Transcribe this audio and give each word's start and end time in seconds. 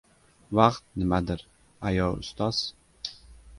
—Vaqt 0.59 0.81
nimadir, 1.01 1.45
ayo 1.91 2.09
ustoz? 2.25 2.65